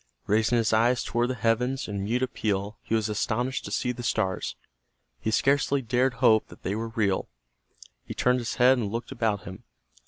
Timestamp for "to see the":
3.65-4.01